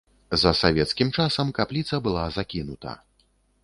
За 0.43 0.51
савецкім 0.61 1.13
часам 1.17 1.53
капліца 1.61 2.03
была 2.09 2.25
закінута. 2.41 3.01